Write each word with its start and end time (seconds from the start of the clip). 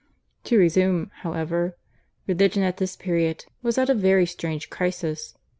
"To 0.45 0.57
resume, 0.57 1.11
however: 1.19 1.77
"Religion 2.25 2.63
at 2.63 2.77
this 2.77 2.95
period 2.95 3.45
was 3.61 3.77
at 3.77 3.87
a 3.87 3.93
very 3.93 4.25
strange 4.25 4.71
crisis. 4.71 5.35